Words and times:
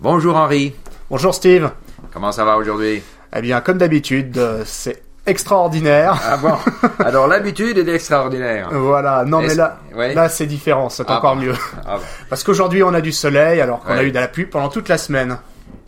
Bonjour 0.00 0.36
Henri. 0.36 0.74
Bonjour 1.10 1.34
Steve. 1.34 1.70
Comment 2.12 2.32
ça 2.32 2.44
va 2.44 2.56
aujourd'hui? 2.56 3.02
Eh 3.36 3.40
bien, 3.42 3.60
comme 3.60 3.78
d'habitude, 3.78 4.36
euh, 4.38 4.62
c'est 4.64 5.02
extraordinaire. 5.26 6.18
Ah 6.24 6.36
bon? 6.36 6.54
Alors 7.04 7.26
l'habitude 7.28 7.76
est 7.78 7.88
extraordinaire. 7.94 8.68
Voilà, 8.72 9.24
non 9.24 9.40
mais 9.42 9.54
là, 9.54 9.78
ouais. 9.94 10.14
là 10.14 10.28
c'est 10.28 10.46
différent, 10.46 10.88
c'est 10.88 11.04
Ah 11.08 11.18
encore 11.18 11.36
bon. 11.36 11.42
mieux. 11.42 11.54
Ah 11.86 11.96
bon. 11.98 12.02
Parce 12.28 12.42
qu'aujourd'hui 12.42 12.82
on 12.82 12.94
a 12.94 13.00
du 13.00 13.12
soleil 13.12 13.60
alors 13.60 13.80
qu'on 13.80 13.92
a 13.92 14.02
eu 14.02 14.10
de 14.10 14.18
la 14.18 14.28
pluie 14.28 14.46
pendant 14.46 14.68
toute 14.68 14.88
la 14.88 14.98
semaine. 14.98 15.38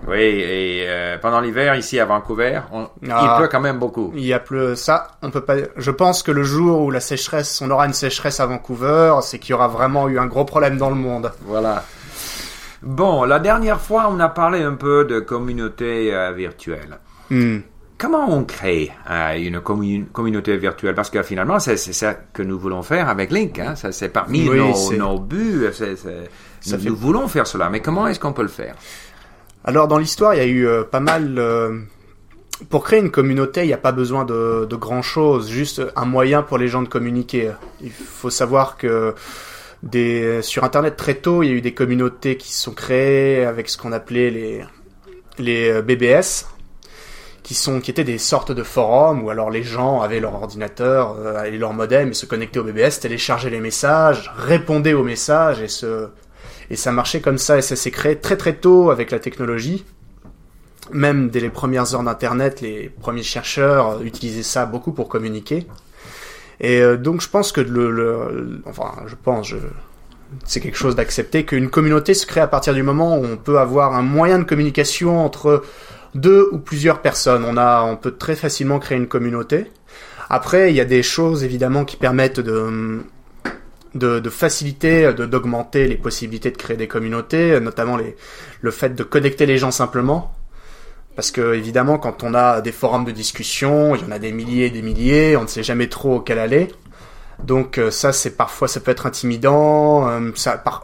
Oui, 0.07 0.19
et 0.21 0.85
euh, 0.89 1.17
pendant 1.19 1.41
l'hiver 1.41 1.77
ici 1.77 1.99
à 2.01 2.05
Vancouver, 2.05 2.61
on- 2.73 2.89
Ah. 3.09 3.35
il 3.35 3.39
pleut 3.39 3.49
quand 3.49 3.61
même 3.61 3.79
beaucoup. 3.79 4.13
Il 4.17 4.25
y 4.25 4.33
a 4.35 4.41
plus 4.41 4.75
ça, 4.77 5.13
on 5.23 5.31
peut 5.31 5.41
pas. 5.43 5.55
Je 5.77 5.91
pense 5.93 6.23
que 6.25 6.33
le 6.33 6.43
jour 6.43 6.81
où 6.83 6.91
la 6.91 6.99
sécheresse, 7.01 7.63
on 7.65 7.71
aura 7.71 7.87
une 7.87 7.93
sécheresse 7.93 8.41
à 8.41 8.47
Vancouver, 8.47 9.15
c'est 9.23 9.39
qu'il 9.39 9.51
y 9.51 9.55
aura 9.55 9.69
vraiment 9.69 10.09
eu 10.09 10.19
un 10.19 10.27
gros 10.27 10.45
problème 10.45 10.77
dans 10.77 10.89
le 10.91 10.97
monde. 10.97 11.33
Voilà. 11.47 11.85
Bon, 12.83 13.25
la 13.25 13.39
dernière 13.39 13.81
fois, 13.81 14.09
on 14.11 14.19
a 14.21 14.29
parlé 14.29 14.63
un 14.63 14.75
peu 14.75 15.05
de 15.05 15.21
communauté 15.21 16.13
euh, 16.15 16.33
virtuelle. 16.33 16.99
Hmm. 17.31 17.59
Comment 17.99 18.29
on 18.29 18.43
crée 18.45 18.91
euh, 19.09 19.35
une 19.37 19.59
commu- 19.61 20.07
communauté 20.11 20.57
virtuelle? 20.57 20.95
Parce 20.95 21.09
que 21.11 21.23
finalement, 21.23 21.61
c'est 21.61 21.77
ça 21.77 22.15
que 22.15 22.43
nous 22.43 22.59
voulons 22.59 22.83
faire 22.83 23.09
avec 23.09 23.31
Link. 23.31 23.59
Hein? 23.61 23.75
C'est 23.77 24.09
parmi 24.09 24.49
Oui, 24.49 24.59
nos, 24.99 25.19
buts. 25.21 25.69
Ça 25.73 25.87
nous, 25.87 25.97
fait- 26.83 26.89
nous 26.89 26.97
voulons 26.97 27.29
faire 27.29 27.47
cela. 27.47 27.71
Mais 27.71 27.81
comment 27.81 28.09
est-ce 28.09 28.19
qu'on 28.19 28.33
peut 28.33 28.43
le 28.43 28.49
faire? 28.49 28.75
Alors 29.65 29.87
dans 29.87 29.99
l'histoire, 29.99 30.35
il 30.35 30.39
y 30.39 30.41
a 30.41 30.47
eu 30.47 30.67
euh, 30.67 30.83
pas 30.83 30.99
mal. 30.99 31.37
euh, 31.39 31.79
Pour 32.69 32.83
créer 32.83 32.99
une 32.99 33.13
communauté, 33.13 33.63
il 33.63 33.69
n'y 33.69 33.73
a 33.73 33.79
pas 33.79 33.93
besoin 33.93 34.25
de, 34.25 34.67
de 34.69 34.77
grand 34.77 35.03
chose, 35.03 35.49
juste 35.49 35.81
un 35.95 36.05
moyen 36.05 36.43
pour 36.43 36.59
les 36.59 36.67
gens 36.67 36.83
de 36.83 36.89
communiquer. 36.89 37.53
Il 37.81 37.93
faut 37.93 38.31
savoir 38.31 38.77
que 38.77 39.15
des, 39.83 40.43
sur 40.43 40.65
Internet 40.65 40.97
très 40.97 41.15
tôt, 41.15 41.43
il 41.43 41.49
y 41.49 41.53
a 41.53 41.55
eu 41.55 41.61
des 41.61 41.75
communautés 41.75 42.37
qui 42.37 42.53
se 42.53 42.63
sont 42.63 42.73
créées 42.73 43.45
avec 43.45 43.69
ce 43.69 43.77
qu'on 43.77 43.93
appelait 43.93 44.31
les, 44.31 44.65
les 45.39 45.71
euh, 45.71 45.83
BBS, 45.83 46.47
qui 47.43 47.91
étaient 47.91 48.05
des 48.05 48.19
sortes 48.19 48.53
de 48.53 48.63
forums 48.63 49.23
où 49.25 49.31
alors 49.31 49.51
les 49.51 49.63
gens 49.63 50.01
avaient 50.01 50.21
leur 50.21 50.35
ordinateur 50.35 51.17
euh, 51.19 51.45
et 51.45 51.59
leur 51.59 51.73
modem 51.73 52.11
et 52.11 52.15
se 52.15 52.25
connectaient 52.25 52.61
au 52.61 52.65
BBS, 52.65 53.01
téléchargeaient 53.01 53.51
les 53.51 53.61
messages, 53.61 54.33
répondaient 54.37 54.95
aux 54.95 55.05
messages 55.05 55.61
et 55.61 55.69
et 56.71 56.77
ça 56.77 56.91
marchait 56.91 57.21
comme 57.21 57.37
ça 57.37 57.59
et 57.59 57.63
ça 57.63 57.77
s'est 57.77 57.91
créé 57.91 58.17
très 58.17 58.37
très 58.37 58.55
tôt 58.55 58.91
avec 58.91 59.11
la 59.11 59.19
technologie. 59.19 59.85
Même 60.91 61.29
dès 61.29 61.41
les 61.41 61.51
premières 61.51 61.95
heures 61.95 62.03
d'internet, 62.03 62.61
les 62.61 62.89
premiers 62.89 63.23
chercheurs 63.23 63.91
euh, 63.91 64.03
utilisaient 64.05 64.43
ça 64.43 64.65
beaucoup 64.65 64.93
pour 64.93 65.09
communiquer. 65.09 65.67
Et 66.63 66.81
euh, 66.81 66.97
donc 66.97 67.21
je 67.21 67.29
pense 67.29 67.53
que 67.53 67.61
le, 67.61 68.63
enfin 68.65 68.93
je 69.07 69.17
pense 69.23 69.53
c'est 70.45 70.61
quelque 70.61 70.79
chose 70.79 70.97
d'accepté 70.97 71.45
qu'une 71.45 71.69
communauté 71.69 72.15
se 72.15 72.25
crée 72.25 72.41
à 72.41 72.47
partir 72.47 72.73
du 72.73 72.83
moment 72.83 73.19
où 73.19 73.25
on 73.25 73.37
peut 73.37 73.59
avoir 73.59 73.95
un 73.95 74.03
moyen 74.03 74.39
de 74.39 74.45
communication 74.45 75.23
entre 75.25 75.63
deux 76.15 76.49
ou 76.53 76.59
plusieurs 76.59 77.03
personnes. 77.03 77.45
On 77.47 77.57
a, 77.57 77.83
on 77.83 77.97
peut 77.97 78.13
très 78.13 78.37
facilement 78.37 78.79
créer 78.79 78.97
une 78.97 79.09
communauté. 79.09 79.71
Après, 80.31 80.71
il 80.71 80.77
y 80.77 80.81
a 80.81 80.85
des 80.85 81.03
choses 81.03 81.45
évidemment 81.45 81.85
qui 81.85 81.97
permettent 81.97 82.41
de, 82.41 83.03
faciliter, 84.31 85.13
d'augmenter 85.13 85.87
les 85.87 85.97
possibilités 85.97 86.51
de 86.51 86.57
créer 86.57 86.77
des 86.77 86.89
communautés, 86.89 87.61
notamment 87.61 87.99
le 88.61 88.71
fait 88.71 88.95
de 88.95 89.03
connecter 89.03 89.45
les 89.45 89.59
gens 89.59 89.71
simplement. 89.71 90.35
Parce 91.15 91.31
que 91.31 91.55
évidemment, 91.55 91.99
quand 91.99 92.23
on 92.23 92.35
a 92.35 92.61
des 92.61 92.73
forums 92.73 93.05
de 93.05 93.11
discussion, 93.11 93.95
il 93.95 94.03
y 94.03 94.05
en 94.05 94.11
a 94.13 94.19
des 94.19 94.33
milliers 94.33 94.67
et 94.67 94.71
des 94.71 94.83
milliers, 94.83 95.37
on 95.37 95.43
ne 95.43 95.47
sait 95.47 95.63
jamais 95.63 95.89
trop 95.89 96.17
auquel 96.17 96.39
aller. 96.39 96.69
Donc 97.45 97.79
euh, 97.79 97.91
ça, 97.91 98.13
c'est 98.13 98.37
parfois 98.37 98.69
ça 98.69 98.81
peut 98.81 98.91
être 98.91 99.07
intimidant. 99.07 100.09
euh, 100.09 100.33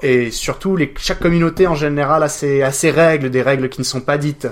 et 0.03 0.31
surtout, 0.31 0.79
chaque 0.97 1.21
communauté 1.21 1.67
en 1.67 1.75
général 1.75 2.23
a 2.23 2.29
ses, 2.29 2.91
règles, 2.91 3.31
des 3.31 3.43
règles 3.43 3.69
qui 3.69 3.81
ne 3.81 3.87
sont 3.87 4.01
pas 4.01 4.19
dites. 4.19 4.49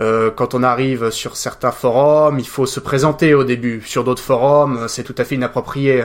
Euh, 0.00 0.30
quand 0.30 0.54
on 0.54 0.62
arrive 0.62 1.10
sur 1.10 1.36
certains 1.36 1.70
forums, 1.70 2.38
il 2.38 2.48
faut 2.48 2.66
se 2.66 2.80
présenter 2.80 3.32
au 3.32 3.44
début. 3.44 3.80
Sur 3.86 4.04
d'autres 4.04 4.22
forums, 4.22 4.86
c'est 4.88 5.04
tout 5.04 5.14
à 5.18 5.24
fait 5.24 5.36
inapproprié. 5.36 6.04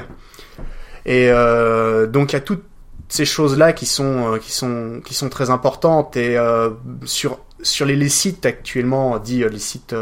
Et 1.05 1.29
euh, 1.31 2.05
donc 2.05 2.31
il 2.31 2.35
y 2.35 2.37
a 2.37 2.41
toutes 2.41 2.63
ces 3.09 3.25
choses-là 3.25 3.73
qui 3.73 3.85
sont 3.85 4.33
euh, 4.33 4.37
qui 4.37 4.51
sont 4.53 5.01
qui 5.03 5.13
sont 5.13 5.27
très 5.29 5.49
importantes. 5.49 6.15
Et 6.15 6.37
euh, 6.37 6.69
sur 7.05 7.39
sur 7.61 7.85
les, 7.85 7.95
les 7.97 8.07
sites 8.09 8.45
actuellement 8.45 9.17
dit 9.19 9.43
euh, 9.43 9.49
les 9.49 9.59
sites 9.59 9.93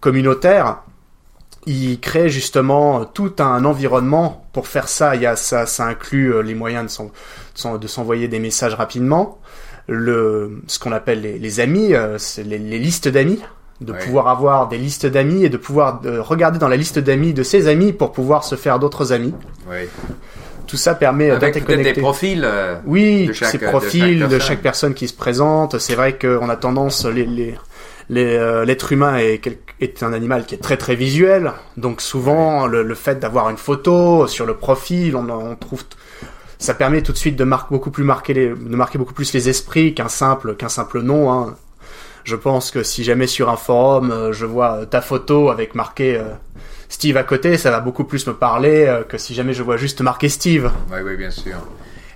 communautaires, 0.00 0.82
ils 1.66 2.00
créent 2.00 2.30
justement 2.30 3.04
tout 3.04 3.34
un 3.38 3.64
environnement 3.64 4.46
pour 4.52 4.66
faire 4.68 4.88
ça. 4.88 5.16
Il 5.16 5.22
y 5.22 5.26
a 5.26 5.36
ça, 5.36 5.66
ça 5.66 5.84
inclut 5.86 6.42
les 6.42 6.54
moyens 6.54 6.84
de 6.86 6.90
s'en- 6.90 7.04
de 7.04 7.10
s'en- 7.54 7.78
de 7.78 7.86
s'envoyer 7.86 8.28
des 8.28 8.38
messages 8.38 8.74
rapidement, 8.74 9.38
le 9.86 10.62
ce 10.66 10.78
qu'on 10.78 10.92
appelle 10.92 11.20
les, 11.20 11.38
les 11.38 11.60
amis, 11.60 11.92
les, 12.38 12.58
les 12.58 12.78
listes 12.78 13.08
d'amis, 13.08 13.40
de 13.80 13.92
Ouais. 13.92 13.98
pouvoir 13.98 14.28
avoir 14.28 14.68
des 14.68 14.78
listes 14.78 15.06
d'amis 15.06 15.44
et 15.44 15.48
de 15.48 15.56
pouvoir 15.56 16.00
regarder 16.02 16.58
dans 16.58 16.68
la 16.68 16.76
liste 16.76 16.98
d'amis 16.98 17.32
de 17.34 17.42
ses 17.42 17.68
amis 17.68 17.92
pour 17.92 18.12
pouvoir 18.12 18.44
se 18.44 18.54
faire 18.56 18.78
d'autres 18.78 19.12
amis. 19.12 19.34
Oui. 19.68 19.88
Tout 20.68 20.76
ça 20.76 20.94
permet 20.94 21.30
euh, 21.30 21.38
d'être 21.38 21.64
peut-être 21.64 21.82
des 21.82 22.00
profils. 22.00 22.42
euh, 22.44 22.76
Oui, 22.86 23.26
de 23.26 23.32
chaque- 23.32 23.48
ces 23.50 23.58
de 23.58 23.62
chaque 23.64 23.70
profils 23.70 24.28
de 24.28 24.38
chaque, 24.38 24.60
personne. 24.62 24.94
qui 24.94 25.08
se 25.08 25.14
présente. 25.14 25.78
C'est 25.78 25.94
vrai 25.96 26.16
qu'on 26.18 26.48
a 26.48 26.56
tendance, 26.56 27.04
les, 27.06 27.24
les, 27.26 27.54
les, 28.10 28.36
euh, 28.36 28.64
l'être 28.64 28.92
humain 28.92 29.16
est, 29.16 29.40
un 30.02 30.12
animal 30.12 30.44
qui 30.46 30.54
est 30.54 30.58
très 30.58 30.76
très 30.76 30.94
visuel. 30.94 31.52
Donc 31.76 32.00
souvent, 32.00 32.66
le, 32.66 32.82
le 32.82 32.94
fait 32.94 33.18
d'avoir 33.18 33.48
une 33.50 33.56
photo 33.56 34.26
sur 34.26 34.44
le 34.46 34.54
profil, 34.54 35.16
on, 35.16 35.28
on 35.30 35.56
trouve, 35.56 35.82
ça 36.58 36.74
permet 36.74 37.02
tout 37.02 37.12
de 37.12 37.16
suite 37.18 37.36
de 37.36 37.44
marquer 37.44 37.68
beaucoup 37.70 37.90
plus 37.90 38.04
marquer 38.04 38.34
les, 38.34 38.48
de 38.48 38.76
marquer 38.76 38.98
beaucoup 38.98 39.14
plus 39.14 39.32
les 39.32 39.48
esprits 39.48 39.94
qu'un 39.94 40.08
simple 40.08 40.54
qu'un 40.56 40.68
simple 40.68 41.00
nom. 41.02 41.32
Hein. 41.32 41.56
Je 42.24 42.36
pense 42.36 42.70
que 42.70 42.82
si 42.82 43.04
jamais 43.04 43.26
sur 43.26 43.48
un 43.48 43.56
forum, 43.56 44.10
euh, 44.10 44.32
je 44.34 44.44
vois 44.44 44.80
euh, 44.80 44.84
ta 44.84 45.00
photo 45.00 45.48
avec 45.48 45.74
marqué 45.74 46.16
euh, 46.16 46.24
Steve 46.98 47.16
à 47.16 47.22
côté, 47.22 47.56
ça 47.58 47.70
va 47.70 47.78
beaucoup 47.78 48.02
plus 48.02 48.26
me 48.26 48.32
parler 48.34 48.86
euh, 48.88 49.04
que 49.04 49.18
si 49.18 49.32
jamais 49.32 49.52
je 49.52 49.62
vois 49.62 49.76
juste 49.76 50.00
marqué 50.00 50.28
Steve. 50.28 50.68
Oui, 50.90 50.98
oui, 51.04 51.16
bien 51.16 51.30
sûr. 51.30 51.54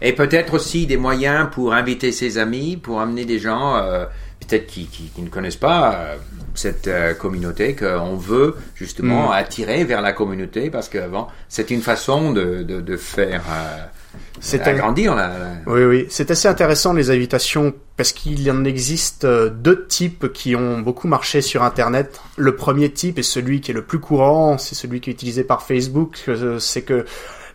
Et 0.00 0.12
peut-être 0.12 0.54
aussi 0.54 0.86
des 0.88 0.96
moyens 0.96 1.46
pour 1.52 1.72
inviter 1.72 2.10
ses 2.10 2.36
amis, 2.36 2.76
pour 2.76 3.00
amener 3.00 3.24
des 3.24 3.38
gens, 3.38 3.76
euh, 3.76 4.06
peut-être 4.40 4.66
qui, 4.66 4.86
qui, 4.86 5.04
qui 5.14 5.22
ne 5.22 5.28
connaissent 5.28 5.54
pas 5.54 5.94
euh, 5.94 6.16
cette 6.54 6.88
euh, 6.88 7.14
communauté, 7.14 7.76
qu'on 7.76 8.16
veut 8.16 8.56
justement 8.74 9.28
Mm. 9.28 9.34
attirer 9.34 9.84
vers 9.84 10.00
la 10.02 10.12
communauté, 10.12 10.68
parce 10.68 10.88
que 10.88 11.06
bon, 11.08 11.28
c'est 11.48 11.70
une 11.70 11.80
façon 11.80 12.32
de, 12.32 12.64
de, 12.64 12.80
de 12.80 12.96
faire 12.96 13.42
C'est 14.44 14.66
agrandir 14.66 15.16
Oui, 15.66 15.84
oui, 15.84 16.06
c'est 16.10 16.30
assez 16.30 16.48
intéressant 16.48 16.92
les 16.92 17.10
invitations 17.10 17.72
parce 17.96 18.12
qu'il 18.12 18.42
y 18.42 18.50
en 18.50 18.64
existe 18.64 19.24
euh, 19.24 19.48
deux 19.48 19.86
types 19.86 20.32
qui 20.32 20.56
ont 20.56 20.80
beaucoup 20.80 21.08
marché 21.08 21.40
sur 21.40 21.62
Internet. 21.62 22.20
Le 22.36 22.56
premier 22.56 22.90
type 22.90 23.18
est 23.18 23.22
celui 23.22 23.60
qui 23.60 23.70
est 23.70 23.74
le 23.74 23.84
plus 23.84 24.00
courant, 24.00 24.58
c'est 24.58 24.74
celui 24.74 25.00
qui 25.00 25.10
est 25.10 25.12
utilisé 25.12 25.44
par 25.44 25.62
Facebook. 25.62 26.24
euh, 26.28 26.58
C'est 26.58 26.82
que 26.82 27.04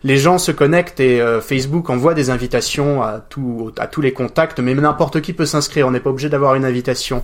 les 0.04 0.16
gens 0.16 0.38
se 0.38 0.52
connectent 0.52 1.00
et 1.00 1.20
euh, 1.20 1.40
Facebook 1.40 1.90
envoie 1.90 2.14
des 2.14 2.30
invitations 2.30 3.02
à, 3.02 3.18
tout, 3.18 3.72
à 3.78 3.86
tous 3.86 4.00
les 4.00 4.12
contacts, 4.12 4.60
mais 4.60 4.74
n'importe 4.74 5.20
qui 5.20 5.32
peut 5.32 5.46
s'inscrire. 5.46 5.88
On 5.88 5.90
n'est 5.90 6.00
pas 6.00 6.10
obligé 6.10 6.28
d'avoir 6.28 6.54
une 6.54 6.64
invitation. 6.64 7.22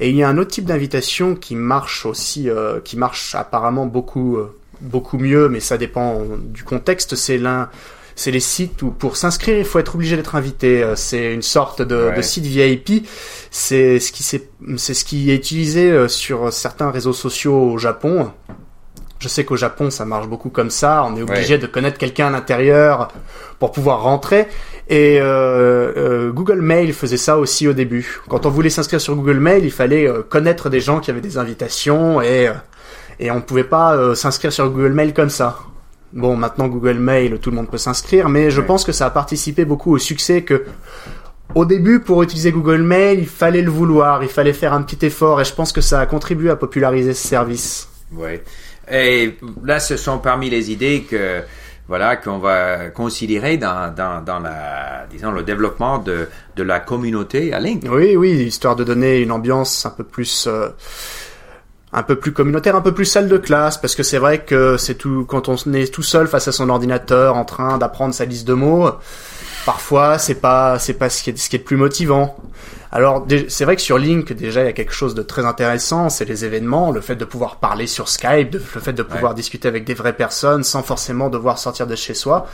Et 0.00 0.10
il 0.10 0.16
y 0.16 0.22
a 0.22 0.28
un 0.28 0.38
autre 0.38 0.50
type 0.50 0.64
d'invitation 0.64 1.36
qui 1.36 1.54
marche 1.54 2.04
aussi, 2.04 2.50
euh, 2.50 2.80
qui 2.80 2.96
marche 2.96 3.34
apparemment 3.34 3.86
beaucoup, 3.86 4.36
euh, 4.36 4.56
beaucoup 4.80 5.18
mieux, 5.18 5.48
mais 5.48 5.60
ça 5.60 5.78
dépend 5.78 6.22
du 6.38 6.64
contexte. 6.64 7.14
C'est 7.14 7.38
l'un 7.38 7.68
c'est 8.18 8.30
les 8.32 8.40
sites 8.40 8.82
où 8.82 8.90
pour 8.90 9.16
s'inscrire, 9.16 9.56
il 9.58 9.64
faut 9.64 9.78
être 9.78 9.94
obligé 9.94 10.16
d'être 10.16 10.34
invité. 10.34 10.82
Euh, 10.82 10.96
C'est 10.96 11.32
une 11.32 11.42
sorte 11.42 11.82
de, 11.82 12.08
Ouais. 12.08 12.16
de 12.16 12.22
site 12.22 12.44
VIP. 12.46 13.06
C'est 13.50 14.00
ce 14.00 14.10
qui 14.10 14.22
c'est 14.24 14.94
ce 14.94 15.04
qui 15.04 15.30
est 15.30 15.36
utilisé 15.36 15.90
euh, 15.92 16.08
sur 16.08 16.52
certains 16.52 16.90
réseaux 16.90 17.12
sociaux 17.12 17.72
au 17.72 17.78
Japon. 17.78 18.30
Je 19.18 19.28
sais 19.28 19.44
qu'au 19.44 19.56
Japon, 19.56 19.90
ça 19.90 20.04
marche 20.04 20.26
beaucoup 20.28 20.50
comme 20.50 20.68
ça. 20.70 21.02
On 21.06 21.16
est 21.16 21.22
obligé 21.22 21.54
Ouais. 21.54 21.58
de 21.60 21.66
connaître 21.66 21.96
quelqu'un 21.98 22.26
à 22.26 22.30
l'intérieur 22.30 23.08
pour 23.58 23.70
pouvoir 23.72 24.02
rentrer. 24.02 24.46
Et 24.88 25.18
euh, 25.20 25.92
euh, 25.96 26.30
Google 26.32 26.60
Mail 26.60 26.92
faisait 26.92 27.16
ça 27.16 27.38
aussi 27.38 27.66
au 27.66 27.72
début. 27.72 28.20
Quand 28.28 28.44
on 28.46 28.50
voulait 28.50 28.70
s'inscrire 28.70 29.00
sur 29.00 29.14
Google 29.16 29.38
Mail, 29.40 29.64
il 29.64 29.72
fallait 29.72 30.06
euh, 30.06 30.22
connaître 30.22 30.68
des 30.70 30.80
gens 30.80 31.00
qui 31.00 31.10
avaient 31.10 31.20
des 31.22 31.38
invitations 31.38 32.20
et 32.22 32.50
et 33.18 33.30
on 33.30 33.36
ne 33.36 33.40
pouvait 33.40 33.64
pas 33.64 34.14
s'inscrire 34.14 34.52
sur 34.52 34.68
Google 34.70 34.92
Mail 34.92 35.14
comme 35.14 35.30
ça. 35.30 35.58
Bon, 36.12 36.36
maintenant 36.36 36.68
Google 36.68 36.98
Mail, 36.98 37.38
tout 37.40 37.50
le 37.50 37.56
monde 37.56 37.68
peut 37.68 37.78
s'inscrire, 37.78 38.28
mais 38.28 38.50
je 38.50 38.60
Ouais. 38.60 38.66
pense 38.66 38.84
que 38.84 38.92
ça 38.92 39.06
a 39.06 39.10
participé 39.10 39.64
beaucoup 39.64 39.92
au 39.94 39.98
succès 39.98 40.42
que 40.42 40.64
au 41.54 41.64
début, 41.64 42.00
pour 42.00 42.22
utiliser 42.22 42.52
Google 42.52 42.82
Mail, 42.82 43.18
il 43.20 43.26
fallait 43.28 43.62
le 43.62 43.70
vouloir, 43.70 44.22
il 44.22 44.28
fallait 44.28 44.52
faire 44.52 44.72
un 44.72 44.82
petit 44.82 45.04
effort, 45.06 45.40
et 45.40 45.44
je 45.44 45.52
pense 45.54 45.72
que 45.72 45.80
ça 45.80 46.00
a 46.00 46.06
contribué 46.06 46.50
à 46.50 46.56
populariser 46.56 47.14
ce 47.14 47.26
service. 47.28 47.88
Oui. 48.12 48.40
Et 48.90 49.36
là, 49.64 49.80
ce 49.80 49.96
sont 49.96 50.18
parmi 50.18 50.48
les 50.50 50.70
idées 50.70 51.04
que 51.10 51.42
voilà 51.88 52.16
qu'on 52.16 52.38
va 52.38 52.88
considérer 52.90 53.56
dans, 53.58 53.94
dans, 53.94 54.22
dans 54.24 54.38
la 54.40 55.06
disons 55.10 55.30
le 55.32 55.42
développement 55.44 55.98
de, 55.98 56.28
de 56.56 56.62
la 56.62 56.80
communauté 56.80 57.52
à 57.52 57.60
Link. 57.60 57.84
Oui, 57.88 58.16
oui, 58.16 58.30
histoire 58.44 58.74
de 58.76 58.84
donner 58.84 59.18
une 59.20 59.30
ambiance 59.32 59.86
un 59.86 59.90
peu 59.90 60.04
plus, 60.04 60.46
euh, 60.48 60.68
un 61.96 62.02
peu 62.02 62.16
plus 62.16 62.32
communautaire, 62.32 62.76
un 62.76 62.82
peu 62.82 62.92
plus 62.92 63.06
salle 63.06 63.26
de 63.26 63.38
classe, 63.38 63.78
parce 63.78 63.94
que 63.94 64.02
c'est 64.02 64.18
vrai 64.18 64.44
que 64.44 64.76
c'est 64.76 64.96
tout 64.96 65.24
quand 65.26 65.48
on 65.48 65.56
est 65.72 65.92
tout 65.92 66.02
seul 66.02 66.28
face 66.28 66.46
à 66.46 66.52
son 66.52 66.68
ordinateur 66.68 67.36
en 67.36 67.46
train 67.46 67.78
d'apprendre 67.78 68.12
sa 68.12 68.26
liste 68.26 68.46
de 68.46 68.52
mots. 68.52 68.90
parfois 69.64 70.18
c'est 70.18 70.36
pas 70.36 70.78
c'est 70.78 70.94
pas 70.94 71.08
ce 71.08 71.22
qui 71.22 71.30
est 71.30 71.38
ce 71.38 71.48
qui 71.48 71.56
est 71.56 71.58
le 71.58 71.64
plus 71.64 71.78
motivant. 71.78 72.36
Alors 72.92 73.26
c'est 73.48 73.64
vrai 73.64 73.76
que 73.76 73.82
sur 73.82 73.96
Link 73.96 74.32
déjà 74.34 74.62
il 74.62 74.66
y 74.66 74.68
a 74.68 74.74
quelque 74.74 74.92
chose 74.92 75.14
de 75.14 75.22
très 75.22 75.46
intéressant, 75.46 76.10
c'est 76.10 76.26
les 76.26 76.44
événements, 76.44 76.92
le 76.92 77.00
fait 77.00 77.16
de 77.16 77.24
pouvoir 77.24 77.56
parler 77.56 77.86
sur 77.86 78.08
Skype, 78.10 78.52
le 78.52 78.80
fait 78.80 78.92
de 78.92 79.02
pouvoir 79.02 79.34
discuter 79.34 79.66
avec 79.66 79.84
des 79.84 79.94
vraies 79.94 80.16
personnes 80.16 80.64
sans 80.64 80.82
forcément 80.82 81.30
devoir 81.30 81.58
sortir 81.58 81.86
de 81.86 81.96
chez 81.96 82.14
soi. 82.14 82.46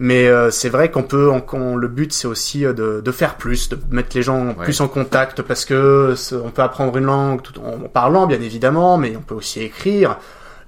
Mais 0.00 0.28
euh, 0.28 0.50
c'est 0.50 0.68
vrai 0.68 0.90
qu'on 0.90 1.02
peut, 1.02 1.28
on, 1.52 1.74
le 1.74 1.88
but 1.88 2.12
c'est 2.12 2.28
aussi 2.28 2.64
euh, 2.64 2.72
de, 2.72 3.00
de, 3.00 3.12
faire 3.12 3.34
plus, 3.34 3.68
de 3.68 3.78
mettre 3.90 4.16
les 4.16 4.22
gens 4.22 4.54
plus 4.54 4.80
en 4.80 4.86
contact 4.86 5.42
parce 5.42 5.64
que 5.64 6.14
on 6.32 6.50
peut 6.50 6.62
apprendre 6.62 6.96
une 6.96 7.06
langue 7.06 7.42
tout 7.42 7.60
en 7.60 7.88
parlant 7.88 8.26
bien 8.26 8.40
évidemment, 8.40 8.96
mais 8.96 9.16
on 9.16 9.22
peut 9.22 9.34
aussi 9.34 9.60
écrire, 9.60 10.18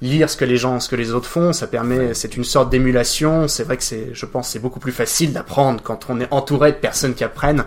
lire 0.03 0.29
ce 0.29 0.37
que 0.37 0.44
les 0.44 0.56
gens, 0.56 0.81
ce 0.81 0.88
que 0.88 0.97
les 0.97 1.12
autres 1.12 1.29
font. 1.29 1.53
Ça 1.53 1.69
permet, 1.69 2.12
c'est 2.15 2.37
une 2.37 2.44
sorte 2.44 2.71
d'émulation. 2.71 3.47
C'est 3.47 3.62
vrai 3.62 3.77
que 3.77 3.85
c'est, 3.85 4.09
je 4.12 4.27
pense, 4.27 4.49
c'est 4.49 4.59
beaucoup 4.59 4.81
plus 4.81 4.93
facile 4.93 5.32
d'apprendre 5.32 5.81
quand 5.81 6.06
on 6.09 6.21
est 6.21 6.29
entouré 6.32 6.73
de 6.73 6.79
personnes 6.79 7.15
qui 7.15 7.23
apprennent. 7.23 7.65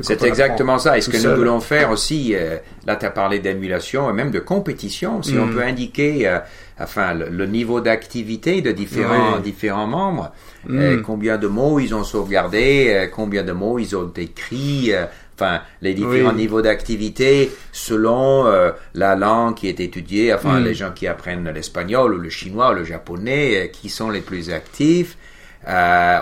C'est 0.00 0.22
exactement 0.22 0.78
ça. 0.78 0.96
Et 0.96 1.00
ce 1.00 1.10
que 1.10 1.16
nous 1.16 1.36
voulons 1.36 1.60
faire 1.60 1.90
aussi, 1.90 2.34
euh, 2.34 2.58
là 2.86 2.96
tu 2.96 3.06
as 3.06 3.10
parlé 3.10 3.38
d'émulation 3.38 4.08
et 4.10 4.12
même 4.12 4.30
de 4.30 4.38
compétition, 4.38 5.22
si 5.22 5.36
on 5.38 5.46
mm. 5.46 5.54
peut 5.54 5.62
indiquer 5.62 6.28
euh, 6.28 6.38
enfin, 6.78 7.14
le, 7.14 7.46
niveau 7.46 7.80
d'activité 7.80 8.62
de 8.62 8.72
différents, 8.72 9.38
différents 9.38 9.86
membres, 9.86 10.32
mm. 10.66 10.78
euh, 10.78 11.02
combien 11.02 11.38
de 11.38 11.46
mots 11.46 11.80
ils 11.80 11.94
ont 11.94 12.04
sauvegardé, 12.04 13.08
combien 13.14 13.42
de 13.42 13.52
mots 13.52 13.78
ils 13.78 13.96
ont 13.96 14.12
écrits, 14.16 14.92
enfin 15.34 15.60
les 15.82 15.94
différents 15.94 16.32
niveaux 16.32 16.62
d'activité 16.62 17.50
selon 17.72 18.46
la 18.94 19.16
langue 19.16 19.54
qui 19.54 19.68
est 19.68 19.80
étudiée, 19.80 20.32
enfin 20.32 20.60
mm. 20.60 20.64
les 20.64 20.74
gens 20.74 20.92
qui 20.92 21.06
apprennent 21.06 21.48
l'espagnol 21.50 22.14
ou 22.14 22.18
le 22.18 22.30
chinois 22.30 22.72
ou 22.72 22.74
le 22.74 22.84
japonais, 22.84 23.70
qui 23.72 23.88
sont 23.88 24.10
les 24.10 24.20
plus 24.20 24.50
actifs. 24.50 25.16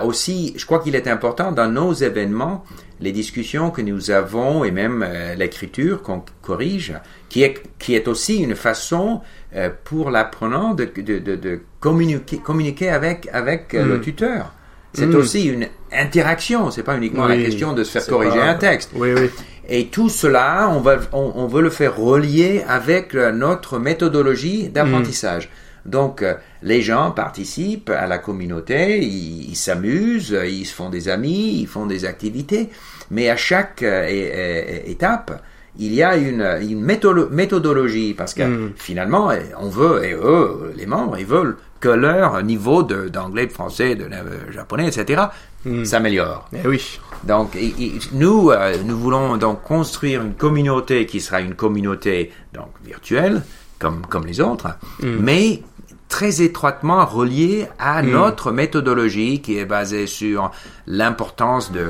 Aussi, 0.04 0.54
je 0.56 0.66
crois 0.66 0.78
qu'il 0.78 0.94
est 0.94 1.08
important 1.08 1.52
dans 1.52 1.68
nos 1.68 1.92
événements 1.92 2.64
les 3.02 3.12
discussions 3.12 3.70
que 3.70 3.82
nous 3.82 4.10
avons 4.10 4.64
et 4.64 4.70
même 4.70 5.04
euh, 5.06 5.34
l'écriture 5.34 6.02
qu'on 6.02 6.22
corrige, 6.40 6.94
qui 7.28 7.42
est, 7.42 7.62
qui 7.78 7.94
est 7.94 8.08
aussi 8.08 8.38
une 8.38 8.54
façon 8.54 9.20
euh, 9.54 9.68
pour 9.84 10.10
l'apprenant 10.10 10.72
de, 10.72 10.84
de, 10.84 11.18
de, 11.18 11.60
communiquer, 11.80 12.38
communiquer 12.38 12.88
avec, 12.88 13.28
avec 13.32 13.74
euh, 13.74 13.84
le 13.84 13.98
mm. 13.98 14.00
tuteur. 14.00 14.52
C'est 14.94 15.06
mm. 15.06 15.16
aussi 15.16 15.46
une 15.46 15.66
interaction, 15.92 16.70
c'est 16.70 16.82
pas 16.82 16.96
uniquement 16.96 17.26
la 17.26 17.36
question 17.36 17.72
de 17.72 17.82
se 17.82 17.90
faire 17.90 18.06
corriger 18.06 18.40
un 18.40 18.54
texte. 18.54 18.90
Oui, 18.94 19.12
oui. 19.14 19.30
Et 19.68 19.86
tout 19.86 20.08
cela, 20.08 20.68
on, 20.70 20.80
va, 20.80 20.98
on, 21.12 21.46
veut 21.46 21.62
le 21.62 21.70
faire 21.70 21.96
relier 21.96 22.62
avec 22.68 23.14
notre 23.14 23.78
méthodologie 23.78 24.68
d'apprentissage. 24.68 25.48
Donc, 25.84 26.22
euh, 26.22 26.34
les 26.62 26.82
gens 26.82 27.10
participent 27.10 27.90
à 27.90 28.06
la 28.06 28.18
communauté, 28.18 29.02
ils 29.04 29.56
s'amusent, 29.56 30.36
ils 30.44 30.64
se 30.64 30.74
font 30.74 30.90
des 30.90 31.08
amis, 31.08 31.60
ils 31.60 31.66
font 31.66 31.86
des 31.86 32.04
activités, 32.04 32.70
mais 33.10 33.28
à 33.28 33.36
chaque 33.36 33.82
euh, 33.82 34.06
étape, 34.86 35.42
il 35.78 35.94
y 35.94 36.02
a 36.02 36.16
une, 36.16 36.42
une 36.60 36.80
méthodologie 36.80 38.14
parce 38.14 38.34
que 38.34 38.42
mm. 38.42 38.72
finalement, 38.76 39.30
on 39.58 39.68
veut, 39.68 40.04
et 40.04 40.12
eux, 40.12 40.72
les 40.76 40.86
membres, 40.86 41.16
ils 41.18 41.26
veulent 41.26 41.56
que 41.80 41.88
leur 41.88 42.42
niveau 42.42 42.82
d'anglais, 42.82 43.46
de, 43.46 43.52
français, 43.52 43.94
de, 43.96 44.08
japonais, 44.50 44.86
etc., 44.86 45.24
mm. 45.64 45.84
s'améliore. 45.84 46.48
Eh 46.52 46.68
oui. 46.68 47.00
Donc, 47.24 47.56
nous, 48.12 48.50
euh, 48.50 48.76
nous 48.84 48.96
voulons 48.96 49.36
donc 49.36 49.62
construire 49.62 50.22
une 50.22 50.34
communauté 50.34 51.06
qui 51.06 51.20
sera 51.20 51.40
une 51.40 51.54
communauté 51.54 52.32
donc 52.52 52.70
virtuelle, 52.84 53.42
comme, 53.78 54.06
comme 54.06 54.26
les 54.26 54.40
autres, 54.40 54.68
mm. 55.00 55.16
mais 55.20 55.62
très 56.12 56.42
étroitement 56.42 57.06
relié 57.06 57.66
à 57.78 58.02
hmm. 58.02 58.10
notre 58.10 58.52
méthodologie 58.52 59.40
qui 59.40 59.56
est 59.56 59.64
basée 59.64 60.06
sur 60.06 60.50
l'importance 60.86 61.72
de, 61.72 61.86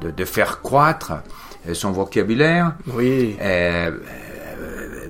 de, 0.00 0.24
faire 0.24 0.62
croître 0.62 1.12
euh, 1.68 1.74
son 1.74 1.92
vocabulaire, 1.92 2.72
oui. 2.94 3.36
Euh, 3.42 3.90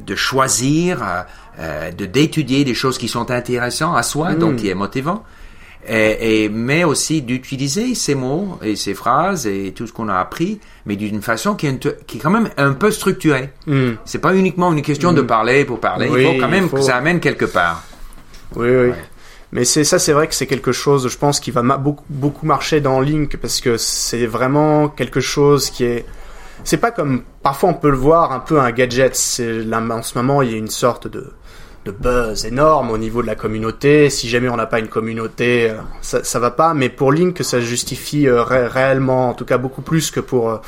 de 0.05 0.15
choisir, 0.17 1.25
euh, 1.61 1.93
de 1.93 2.07
d'étudier 2.07 2.65
des 2.65 2.75
choses 2.75 2.99
qui 2.99 3.07
sont 3.07 3.31
intéressantes 3.31 3.97
à 3.97 4.03
soi, 4.03 4.35
donc 4.35 4.55
hmm. 4.55 4.57
qui 4.57 4.69
est 4.69 4.75
motivant, 4.75 5.23
et, 5.89 6.49
mais 6.49 6.83
aussi 6.83 7.23
d'utiliser 7.23 7.95
ces 7.95 8.17
mots 8.17 8.59
et 8.63 8.75
ces 8.75 8.95
phrases 8.95 9.47
et 9.47 9.73
tout 9.73 9.87
ce 9.87 9.93
qu'on 9.93 10.09
a 10.09 10.17
appris, 10.17 10.59
mais 10.87 10.97
d'une 10.97 11.23
façon 11.23 11.55
qui 11.55 11.69
est, 11.69 12.05
qui 12.07 12.19
est 12.19 12.21
quand 12.21 12.31
même 12.31 12.51
un 12.57 12.73
peu 12.73 12.91
structurée. 12.91 13.51
Hmm. 13.69 13.93
C'est 14.05 14.19
pas 14.19 14.35
uniquement 14.35 14.73
une 14.73 14.83
question 14.83 15.13
de 15.13 15.23
parler 15.23 15.65
pour 15.65 15.79
parler, 15.79 16.11
il 16.13 16.27
faut 16.27 16.41
quand 16.41 16.49
même 16.49 16.69
que 16.69 16.81
ça 16.81 16.97
amène 16.97 17.21
quelque 17.21 17.45
part. 17.45 17.85
Oui, 18.55 18.69
oui. 18.69 18.93
Mais 19.53 19.65
c'est 19.65 19.85
ça, 19.85 19.99
c'est 19.99 20.13
vrai 20.13 20.27
que 20.27 20.35
c'est 20.35 20.47
quelque 20.47 20.73
chose, 20.73 21.09
je 21.09 21.17
pense, 21.17 21.41
qui 21.41 21.51
va 21.51 21.63
beaucoup, 21.63 22.05
beaucoup 22.09 22.47
marcher 22.47 22.81
dans 22.81 23.01
Link 23.01 23.37
parce 23.37 23.61
que 23.61 23.77
c'est 23.77 24.27
vraiment 24.27 24.89
quelque 24.89 25.21
chose 25.21 25.71
qui 25.71 25.85
est. 25.85 26.05
C'est 26.65 26.79
pas 26.79 26.91
comme 26.91 27.23
parfois 27.43 27.71
on 27.71 27.75
peut 27.75 27.91
le 27.91 27.97
voir 27.97 28.33
un 28.33 28.41
peu 28.41 28.61
un 28.61 28.71
gadget. 28.73 29.15
C'est 29.15 29.63
là 29.63 29.81
en 29.81 30.03
ce 30.03 30.19
moment 30.19 30.43
il 30.43 30.51
y 30.51 30.55
a 30.55 30.57
une 30.57 30.71
sorte 30.71 31.07
de 31.07 31.33
de 31.87 31.93
buzz 31.93 32.45
énorme 32.45 32.91
au 32.91 32.99
niveau 32.99 33.23
de 33.23 33.27
la 33.27 33.37
communauté. 33.37 34.11
Si 34.11 34.29
jamais 34.29 34.49
on 34.49 34.57
n'a 34.57 34.67
pas 34.67 34.81
une 34.81 34.89
communauté, 34.89 35.71
euh, 35.71 35.77
ça, 36.03 36.23
ça 36.25 36.39
va 36.41 36.51
pas. 36.51 36.75
Mais 36.75 36.89
pour 36.89 37.13
Link, 37.13 37.39
ça 37.43 37.61
justifie 37.61 38.27
euh, 38.27 38.43
réellement, 38.43 39.31
en 39.31 39.35
tout 39.35 39.45
cas 39.45 39.57
beaucoup 39.57 39.83
plus 39.83 40.11
que 40.11 40.21
pour, 40.21 40.51
euh, 40.51 40.59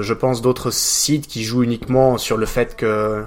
je 0.00 0.14
pense, 0.14 0.42
d'autres 0.42 0.70
sites 0.72 1.26
qui 1.26 1.44
jouent 1.44 1.62
uniquement 1.62 2.18
sur 2.18 2.38
le 2.38 2.46
fait 2.46 2.76
que 2.76 3.22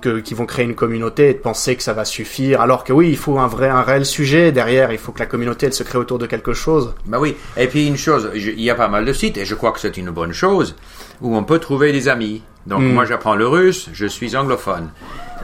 qui 0.00 0.34
vont 0.34 0.46
créer 0.46 0.64
une 0.64 0.74
communauté 0.74 1.30
et 1.30 1.34
de 1.34 1.38
penser 1.38 1.76
que 1.76 1.82
ça 1.82 1.92
va 1.92 2.04
suffire. 2.04 2.60
Alors 2.60 2.84
que 2.84 2.92
oui, 2.92 3.08
il 3.10 3.16
faut 3.16 3.38
un 3.38 3.46
vrai, 3.46 3.68
un 3.68 3.82
réel 3.82 4.06
sujet 4.06 4.52
derrière. 4.52 4.92
Il 4.92 4.98
faut 4.98 5.12
que 5.12 5.18
la 5.18 5.26
communauté 5.26 5.66
elle 5.66 5.72
se 5.72 5.82
crée 5.82 5.98
autour 5.98 6.18
de 6.18 6.26
quelque 6.26 6.52
chose. 6.52 6.94
Bah 7.06 7.18
oui. 7.20 7.36
Et 7.56 7.66
puis 7.66 7.86
une 7.86 7.96
chose, 7.96 8.30
il 8.34 8.60
y 8.60 8.70
a 8.70 8.74
pas 8.74 8.88
mal 8.88 9.04
de 9.04 9.12
sites 9.12 9.36
et 9.36 9.44
je 9.44 9.54
crois 9.54 9.72
que 9.72 9.80
c'est 9.80 9.96
une 9.96 10.10
bonne 10.10 10.32
chose 10.32 10.76
où 11.20 11.36
on 11.36 11.44
peut 11.44 11.58
trouver 11.58 11.92
des 11.92 12.08
amis. 12.08 12.42
Donc 12.66 12.80
hmm. 12.80 12.92
moi 12.92 13.04
j'apprends 13.04 13.34
le 13.34 13.46
russe, 13.46 13.88
je 13.92 14.06
suis 14.06 14.36
anglophone. 14.36 14.90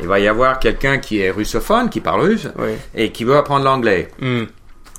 Il 0.00 0.06
va 0.06 0.20
y 0.20 0.28
avoir 0.28 0.58
quelqu'un 0.58 0.98
qui 0.98 1.20
est 1.20 1.30
russophone, 1.30 1.88
qui 1.88 2.00
parle 2.00 2.20
russe 2.22 2.48
et 2.94 3.12
qui 3.12 3.24
veut 3.24 3.36
apprendre 3.36 3.64
l'anglais. 3.64 4.10
Hmm. 4.20 4.44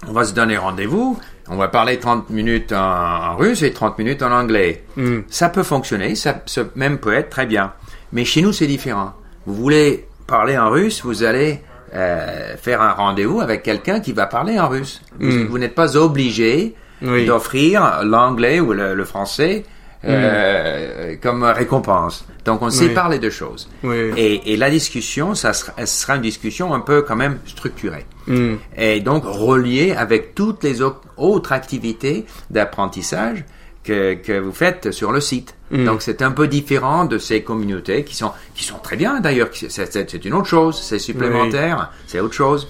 On 0.07 0.11
va 0.11 0.23
se 0.23 0.33
donner 0.33 0.57
rendez-vous. 0.57 1.19
On 1.47 1.57
va 1.57 1.67
parler 1.67 1.99
30 1.99 2.31
minutes 2.31 2.73
en, 2.73 3.35
russe 3.35 3.61
et 3.61 3.71
30 3.71 3.99
minutes 3.99 4.23
en 4.23 4.31
anglais. 4.31 4.83
Hmm. 4.97 5.19
Ça 5.29 5.49
peut 5.49 5.63
fonctionner, 5.63 6.15
ça, 6.15 6.41
ça 6.47 6.63
même 6.75 6.97
peut 6.97 7.13
être 7.13 7.29
très 7.29 7.45
bien. 7.45 7.73
Mais 8.11 8.25
chez 8.25 8.41
nous, 8.41 8.51
c'est 8.51 8.67
différent 8.67 9.13
vous 9.45 9.55
voulez 9.55 10.07
parler 10.27 10.57
en 10.57 10.69
russe, 10.69 11.03
vous 11.03 11.23
allez 11.23 11.61
euh, 11.93 12.55
faire 12.57 12.81
un 12.81 12.91
rendez-vous 12.91 13.41
avec 13.41 13.63
quelqu'un 13.63 13.99
qui 13.99 14.11
va 14.11 14.25
parler 14.25 14.59
en 14.59 14.67
russe. 14.67 15.01
Vous, 15.19 15.27
hmm. 15.27 15.57
n'êtes 15.57 15.75
pas 15.75 15.95
obligé 15.97 16.75
d'offrir 17.01 18.01
l'anglais 18.03 18.59
ou 18.59 18.73
le, 18.73 19.03
français 19.05 19.63
euh, 20.03 21.13
hmm. 21.13 21.19
comme 21.19 21.43
récompense. 21.43 22.25
Donc 22.43 22.61
on 22.61 22.69
sépare 22.69 23.09
les 23.09 23.19
deux 23.19 23.29
choses. 23.29 23.69
Et, 24.17 24.53
et, 24.53 24.57
la 24.57 24.69
discussion, 24.69 25.35
ça 25.35 25.53
sera, 25.53 25.85
sera, 25.85 26.15
une 26.15 26.21
discussion 26.21 26.73
un 26.73 26.79
peu 26.79 27.01
quand 27.01 27.15
même 27.15 27.39
structurée. 27.45 28.05
Hmm. 28.27 28.55
Et 28.77 28.99
donc 28.99 29.23
reliée 29.25 29.93
avec 29.93 30.35
toutes 30.35 30.63
les 30.63 30.81
autres 30.81 31.51
activités 31.51 32.25
d'apprentissage 32.49 33.45
que, 33.85 34.15
que 34.15 34.39
vous 34.39 34.51
faites 34.51 34.91
sur 34.91 35.11
le 35.11 35.21
site. 35.21 35.55
Mm. 35.71 35.85
Donc 35.85 36.01
c'est 36.01 36.21
un 36.21 36.31
peu 36.31 36.47
différent 36.47 37.05
de 37.05 37.17
ces 37.17 37.43
communautés 37.43 38.03
qui 38.03 38.15
sont 38.15 38.31
qui 38.55 38.63
sont 38.63 38.79
très 38.79 38.97
bien 38.97 39.19
d'ailleurs. 39.19 39.49
C'est 39.53 40.25
une 40.25 40.33
autre 40.33 40.47
chose, 40.47 40.81
c'est 40.81 40.99
supplémentaire, 40.99 41.91
c'est 42.07 42.19
autre 42.19 42.33
chose. 42.33 42.67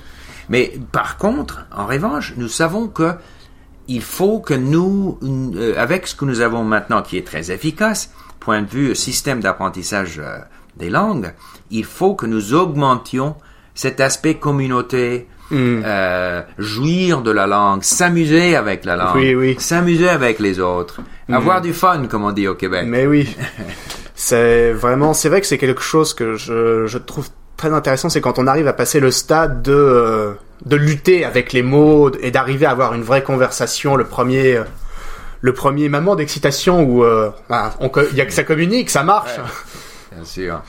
Mais 0.50 0.74
par 0.92 1.18
contre, 1.18 1.66
en 1.76 1.88
revanche, 1.88 2.34
nous 2.38 2.48
savons 2.48 2.88
que 2.88 3.14
il 3.88 4.02
faut 4.02 4.40
que 4.40 4.54
nous, 4.54 5.20
euh, 5.24 5.76
avec 5.78 6.08
ce 6.08 6.16
que 6.16 6.26
nous 6.26 6.42
avons 6.42 6.64
maintenant, 6.64 7.02
qui 7.04 7.18
est 7.18 7.28
très 7.28 7.52
efficace, 7.52 8.12
point 8.40 8.62
de 8.62 8.68
vue 8.68 8.96
système 8.96 9.42
d'apprentissage 9.42 10.20
euh, 10.20 10.40
des 10.76 10.90
langues, 10.90 11.34
il 11.70 11.86
faut 11.86 12.16
que 12.16 12.26
nous 12.26 12.54
augmentions 12.54 13.36
cet 13.76 14.00
aspect 14.00 14.36
communauté, 14.36 15.28
Mm. 15.52 15.82
Euh, 15.86 16.42
jouir 16.58 17.22
de 17.22 17.32
la 17.32 17.46
langue, 17.46 17.84
s'amuser 17.84 18.56
avec 18.56 18.84
la 18.84 18.96
langue, 18.96 19.60
s'amuser 19.60 20.10
avec 20.10 20.40
les 20.40 20.60
autres, 20.60 21.02
mm. 21.28 21.34
avoir 21.34 21.62
du 21.62 21.74
fun, 21.74 22.08
comme 22.08 22.24
on 22.24 22.32
dit 22.32 22.48
au 22.48 22.56
Québec. 22.56 22.86
Mais 22.88 23.06
oui, 23.06 23.36
c'est 24.16 24.72
vraiment, 24.72 25.14
c'est 25.14 25.30
vrai 25.30 25.42
que 25.42 25.48
c'est 25.48 25.60
quelque 25.60 25.84
chose 25.84 26.14
que 26.14 26.36
je, 26.36 26.88
je 26.88 26.98
trouve 26.98 27.30
très 27.58 27.72
intéressant, 27.72 28.10
c'est 28.10 28.22
quand 28.22 28.40
on 28.40 28.48
arrive 28.48 28.68
à 28.68 28.74
passer 28.74 29.00
le 29.00 29.12
stade 29.12 29.62
de 29.62 29.72
euh, 29.72 30.34
de 30.66 30.76
lutter 30.76 31.26
avec 31.26 31.54
les 31.54 31.62
mots 31.62 32.12
et 32.22 32.32
d'arriver 32.32 32.66
à 32.66 32.72
avoir 32.72 32.94
une 32.94 33.04
vraie 33.04 33.24
conversation. 33.24 33.96
Le 33.96 34.06
premier, 34.06 34.62
le 35.42 35.54
premier 35.54 35.90
moment 35.90 36.16
d'excitation 36.16 36.82
où 36.82 37.04
euh, 37.04 37.30
bah, 37.50 37.74
il 38.12 38.18
y 38.18 38.22
a 38.22 38.26
que 38.26 38.34
ça 38.34 38.44
communique, 38.44 38.90
ça 38.90 39.04
marche. 39.04 39.38
bien 40.12 40.26
sûr. 40.26 40.62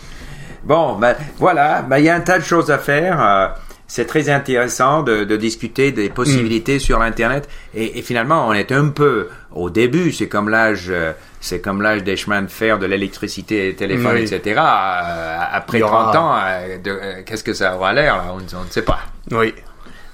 Bon, 0.65 0.97
ben 0.97 1.15
voilà, 1.39 1.83
ben, 1.83 1.99
il 1.99 2.05
y 2.05 2.09
a 2.09 2.15
un 2.17 2.21
tas 2.21 2.39
de 2.39 2.45
choses 2.45 2.71
à 2.71 2.79
faire 2.79 3.55
c'est 3.89 4.07
très 4.07 4.29
intéressant 4.31 5.03
de, 5.03 5.25
de, 5.25 5.37
discuter 5.37 5.93
des 5.93 6.09
possibilités 6.09 6.79
sur 6.79 7.03
Internet. 7.03 7.49
Et, 7.75 7.99
et, 7.99 8.03
finalement, 8.03 8.49
on 8.49 8.53
est 8.53 8.73
un 8.73 8.89
peu 8.89 9.29
au 9.53 9.71
début. 9.71 10.13
C'est 10.13 10.29
comme 10.29 10.49
l'âge, 10.49 10.87
euh, 10.91 11.13
c'est 11.41 11.61
comme 11.61 11.83
l'âge 11.83 12.03
des 12.03 12.17
chemins 12.17 12.43
de 12.43 12.49
fer, 12.49 12.79
de 12.79 12.87
l'électricité, 12.87 13.75
téléphone, 13.77 14.17
etc. 14.17 14.41
Euh, 14.59 15.39
après 15.53 15.81
30 15.81 16.17
ans, 16.17 16.35
euh, 16.37 17.23
qu'est-ce 17.25 17.45
que 17.45 17.55
ça 17.55 17.77
aura 17.77 17.93
l'air 17.93 18.25
on, 18.33 18.39
on, 18.39 18.65
ne 18.65 18.71
sait 18.71 18.83
pas. 18.83 19.01
Oui. 19.31 19.55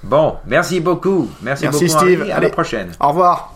Bon, 0.03 0.37
merci 0.47 0.81
beaucoup. 0.81 1.31
Merci, 1.43 1.65
merci 1.65 1.87
beaucoup. 1.87 1.99
Steve. 1.99 2.31
À 2.31 2.41
la 2.41 2.51
prochaine. 2.51 2.93
Au 3.01 3.09
revoir. 3.09 3.51